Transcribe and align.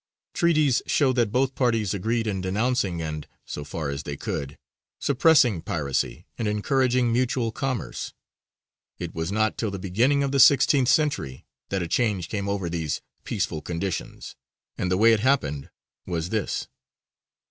Treaties 0.33 0.81
show 0.87 1.13
that 1.13 1.31
both 1.31 1.53
parties 1.53 1.93
agreed 1.93 2.25
in 2.25 2.41
denouncing 2.41 3.03
and 3.03 3.27
(so 3.45 3.63
far 3.63 3.91
as 3.91 4.01
they 4.01 4.17
could) 4.17 4.57
suppressing 4.99 5.61
piracy 5.61 6.25
and 6.39 6.47
encouraging 6.47 7.13
mutual 7.13 7.51
commerce. 7.51 8.11
It 8.97 9.13
was 9.13 9.31
not 9.31 9.59
till 9.59 9.69
the 9.69 9.77
beginning 9.77 10.23
of 10.23 10.31
the 10.31 10.39
sixteenth 10.39 10.89
century 10.89 11.45
that 11.69 11.83
a 11.83 11.87
change 11.87 12.29
came 12.29 12.49
over 12.49 12.67
these 12.67 12.99
peaceful 13.25 13.61
conditions, 13.61 14.35
and 14.75 14.89
the 14.91 14.97
way 14.97 15.13
it 15.13 15.19
happened 15.19 15.69
was 16.07 16.29
this. 16.29 16.67